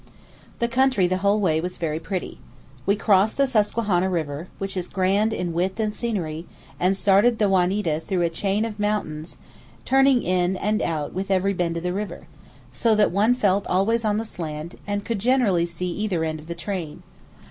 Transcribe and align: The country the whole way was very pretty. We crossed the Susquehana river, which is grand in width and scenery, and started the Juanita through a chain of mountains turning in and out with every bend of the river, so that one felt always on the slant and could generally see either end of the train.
The 0.57 0.67
country 0.67 1.05
the 1.05 1.17
whole 1.17 1.39
way 1.39 1.61
was 1.61 1.77
very 1.77 1.99
pretty. 1.99 2.39
We 2.87 2.95
crossed 2.95 3.37
the 3.37 3.45
Susquehana 3.45 4.09
river, 4.09 4.47
which 4.57 4.75
is 4.75 4.87
grand 4.89 5.31
in 5.31 5.53
width 5.53 5.79
and 5.79 5.93
scenery, 5.93 6.47
and 6.79 6.97
started 6.97 7.37
the 7.37 7.47
Juanita 7.47 7.99
through 7.99 8.23
a 8.23 8.29
chain 8.31 8.65
of 8.65 8.79
mountains 8.79 9.37
turning 9.85 10.23
in 10.23 10.55
and 10.57 10.81
out 10.81 11.13
with 11.13 11.29
every 11.29 11.53
bend 11.53 11.77
of 11.77 11.83
the 11.83 11.93
river, 11.93 12.25
so 12.71 12.95
that 12.95 13.11
one 13.11 13.35
felt 13.35 13.67
always 13.67 14.03
on 14.03 14.17
the 14.17 14.25
slant 14.25 14.73
and 14.87 15.05
could 15.05 15.19
generally 15.19 15.67
see 15.67 15.91
either 15.91 16.23
end 16.23 16.39
of 16.39 16.47
the 16.47 16.55
train. 16.55 17.03